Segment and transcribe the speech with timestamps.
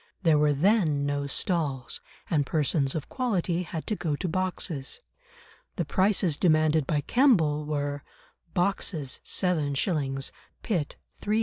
[0.23, 4.99] There were then no stalls, and persons of "quality" had to go to boxes.
[5.75, 8.01] The prices demanded by Kemble were:
[8.55, 10.31] boxes 7s.;
[10.63, 11.39] pit 3s.